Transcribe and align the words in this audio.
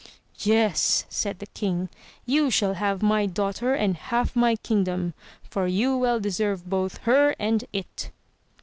"Yes!" 0.39 1.05
said 1.09 1.37
the 1.37 1.45
king; 1.45 1.87
"you 2.25 2.49
shall 2.49 2.73
have 2.73 3.03
my 3.03 3.27
daughter 3.27 3.75
and 3.75 3.95
half 3.95 4.35
my 4.35 4.55
kingdom, 4.55 5.13
for 5.43 5.67
you 5.67 5.95
well 5.95 6.19
deserve 6.19 6.67
both 6.67 6.97
her 7.03 7.35
and 7.39 7.65
it." 7.71 8.09